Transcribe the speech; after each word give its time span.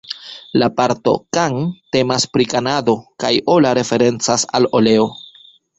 La 0.61 0.69
parto 0.79 1.13
"Can" 1.37 1.59
temas 1.97 2.27
pri 2.37 2.49
Canada 2.57 2.99
kaj 3.25 3.33
"ola" 3.59 3.79
referencas 3.83 4.51
al 4.61 4.71
oleo. 4.81 5.11